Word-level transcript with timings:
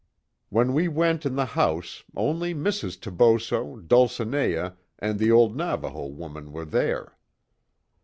"When 0.49 0.73
we 0.73 0.87
went 0.87 1.27
in 1.27 1.35
the 1.35 1.45
house 1.45 2.03
only 2.15 2.55
Mrs. 2.55 2.99
Toboso, 2.99 3.75
Dulcinea, 3.75 4.75
and 4.97 5.19
the 5.19 5.31
old 5.31 5.55
Navajo 5.55 6.07
woman 6.07 6.51
were 6.51 6.65
there. 6.65 7.19